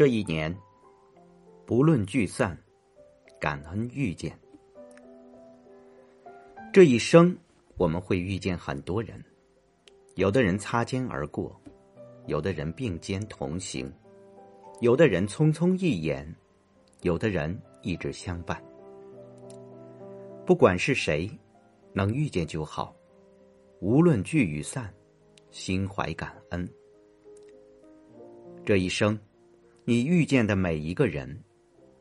[0.00, 0.56] 这一年，
[1.66, 2.56] 不论聚散，
[3.38, 4.34] 感恩遇见。
[6.72, 7.36] 这一生，
[7.76, 9.22] 我们会遇见很多人，
[10.14, 11.54] 有的人擦肩而过，
[12.24, 13.92] 有的人并肩同行，
[14.80, 16.34] 有的人匆匆一眼，
[17.02, 18.58] 有的人一直相伴。
[20.46, 21.30] 不管是谁，
[21.92, 22.96] 能遇见就好。
[23.80, 24.90] 无论聚与散，
[25.50, 26.66] 心怀感恩。
[28.64, 29.20] 这一生。
[29.90, 31.42] 你遇见的每一个人，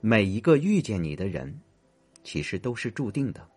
[0.00, 1.56] 每一个遇见你的人，
[2.24, 3.48] 其实都是注定的。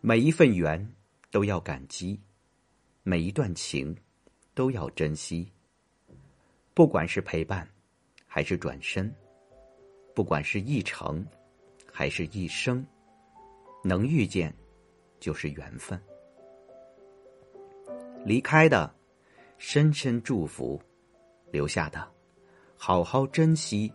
[0.00, 0.88] 每一份缘
[1.28, 2.20] 都要感激，
[3.02, 3.92] 每一段情
[4.54, 5.50] 都要珍惜。
[6.74, 7.68] 不管是陪伴，
[8.24, 9.12] 还是转身，
[10.14, 11.26] 不管是一程，
[11.90, 12.86] 还是一生，
[13.82, 14.54] 能遇见
[15.18, 16.00] 就是缘分。
[18.24, 18.94] 离开的，
[19.58, 20.80] 深深祝福；
[21.50, 22.08] 留下的。
[22.84, 23.92] 好好珍惜，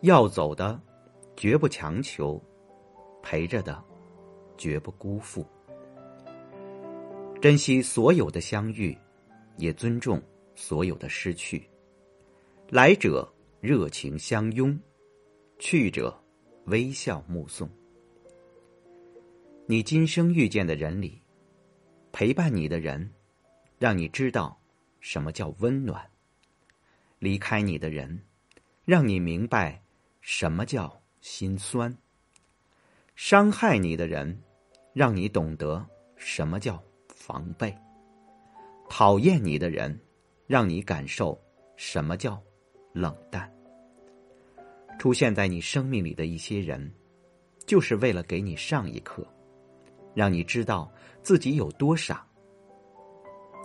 [0.00, 0.82] 要走的
[1.36, 2.42] 绝不强求，
[3.22, 3.80] 陪着的
[4.58, 5.46] 绝不辜负。
[7.40, 8.98] 珍惜所有的相遇，
[9.56, 10.20] 也尊重
[10.56, 11.64] 所有的失去。
[12.68, 14.76] 来者热情相拥，
[15.60, 16.12] 去者
[16.64, 17.70] 微笑目送。
[19.64, 21.22] 你今生遇见的人里，
[22.10, 23.08] 陪伴你的人，
[23.78, 24.60] 让你知道
[24.98, 26.04] 什么叫温暖。
[27.22, 28.20] 离开你的人，
[28.84, 29.80] 让你明白
[30.20, 31.88] 什么叫心酸；
[33.14, 34.42] 伤害你的人，
[34.92, 37.70] 让你懂得什么叫防备；
[38.90, 39.96] 讨厌你的人，
[40.48, 41.40] 让你感受
[41.76, 42.42] 什么叫
[42.92, 43.48] 冷淡。
[44.98, 46.92] 出现在你生命里的一些人，
[47.64, 49.24] 就是为了给你上一课，
[50.12, 52.26] 让你知道自己有多傻。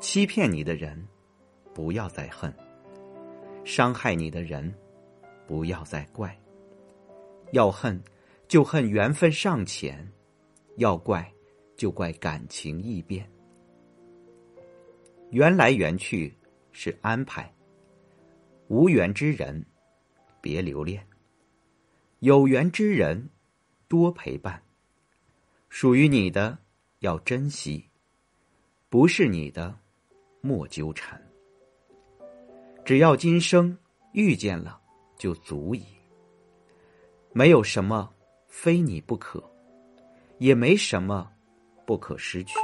[0.00, 1.06] 欺骗你的人，
[1.72, 2.52] 不要再恨。
[3.64, 4.72] 伤害你的人，
[5.46, 6.38] 不要再怪。
[7.52, 8.02] 要恨，
[8.46, 9.96] 就恨缘分尚浅；
[10.76, 11.32] 要怪，
[11.76, 13.28] 就怪感情易变。
[15.30, 16.32] 缘来缘去
[16.72, 17.52] 是安排，
[18.68, 19.64] 无缘之人
[20.40, 21.04] 别留恋，
[22.20, 23.28] 有缘之人
[23.88, 24.62] 多陪伴。
[25.68, 26.56] 属于你的
[27.00, 27.84] 要珍惜，
[28.88, 29.76] 不是你的
[30.40, 31.20] 莫纠缠。
[32.84, 33.74] 只要今生
[34.12, 34.78] 遇见了，
[35.16, 35.82] 就足矣。
[37.32, 38.12] 没有什么
[38.46, 39.42] 非你不可，
[40.36, 41.32] 也没什么
[41.86, 42.54] 不可失去。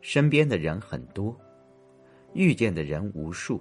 [0.00, 1.38] 身边的人很多，
[2.34, 3.60] 遇见的人无数，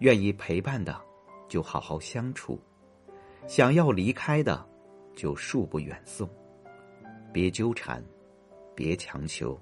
[0.00, 1.00] 愿意陪伴的
[1.48, 2.60] 就好好相处，
[3.46, 4.68] 想要离开的
[5.14, 6.28] 就恕不远送。
[7.32, 8.04] 别纠缠，
[8.74, 9.56] 别强求，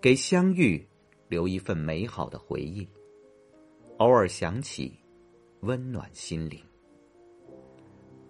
[0.00, 0.88] 给相遇
[1.26, 2.88] 留一份美好的回忆。
[4.00, 4.98] 偶尔想起，
[5.60, 6.58] 温暖心灵。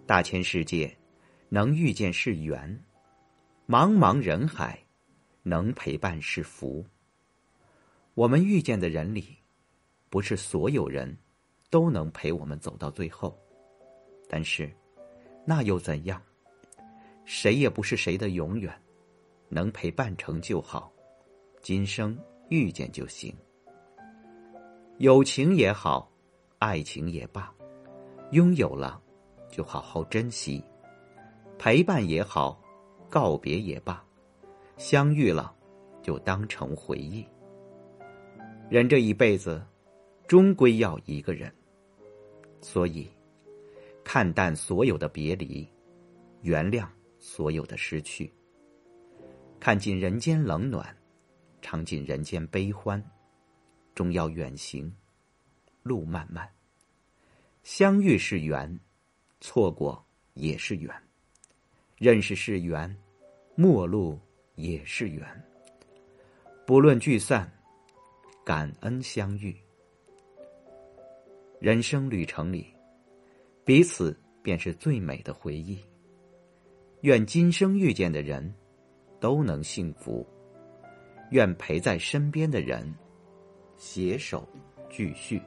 [0.05, 0.93] 大千世界，
[1.47, 2.77] 能遇见是缘；
[3.69, 4.77] 茫茫人海，
[5.43, 6.85] 能陪伴是福。
[8.15, 9.37] 我们遇见的人里，
[10.09, 11.17] 不是所有人
[11.69, 13.39] 都能陪我们走到最后，
[14.27, 14.69] 但是，
[15.45, 16.21] 那又怎样？
[17.23, 18.77] 谁也不是谁的永远，
[19.47, 20.91] 能陪伴成就好，
[21.61, 23.33] 今生遇见就行。
[25.01, 26.11] 友情也好，
[26.59, 27.51] 爱情也罢，
[28.33, 29.01] 拥有了
[29.49, 30.63] 就好好珍惜；
[31.57, 32.61] 陪伴也好，
[33.09, 34.05] 告别也罢，
[34.77, 35.51] 相遇了
[36.03, 37.25] 就当成回忆。
[38.69, 39.65] 人这一辈子，
[40.27, 41.51] 终归要一个人，
[42.61, 43.09] 所以
[44.03, 45.67] 看淡所有的别离，
[46.43, 48.31] 原谅所有的失去，
[49.59, 50.95] 看尽人间冷暖，
[51.59, 53.03] 尝尽人间悲欢。
[53.93, 54.93] 终要远行，
[55.83, 56.49] 路漫漫。
[57.63, 58.79] 相遇是缘，
[59.39, 60.03] 错过
[60.33, 60.91] 也是缘；
[61.97, 62.95] 认识是缘，
[63.55, 64.19] 陌路
[64.55, 65.25] 也是缘。
[66.65, 67.51] 不论聚散，
[68.45, 69.55] 感恩相遇。
[71.59, 72.73] 人生旅程里，
[73.63, 75.79] 彼此便是最美的回忆。
[77.01, 78.51] 愿今生遇见的人，
[79.19, 80.25] 都能幸福；
[81.29, 82.91] 愿陪在身边的人。
[83.81, 84.47] 携手，
[84.91, 85.41] 继续。